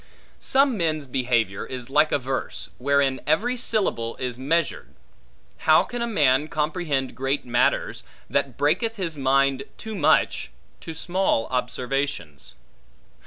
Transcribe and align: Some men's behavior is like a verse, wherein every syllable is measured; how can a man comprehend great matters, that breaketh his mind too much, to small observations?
Some 0.39 0.77
men's 0.77 1.05
behavior 1.05 1.63
is 1.63 1.87
like 1.91 2.11
a 2.11 2.17
verse, 2.17 2.71
wherein 2.79 3.21
every 3.27 3.55
syllable 3.55 4.15
is 4.15 4.39
measured; 4.39 4.95
how 5.69 5.83
can 5.83 6.01
a 6.01 6.07
man 6.07 6.47
comprehend 6.47 7.13
great 7.13 7.45
matters, 7.45 8.03
that 8.27 8.57
breaketh 8.57 8.95
his 8.95 9.15
mind 9.15 9.61
too 9.77 9.93
much, 9.93 10.49
to 10.79 10.95
small 10.95 11.45
observations? 11.51 12.55